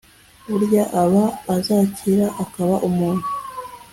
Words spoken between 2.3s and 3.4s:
akaba umuntu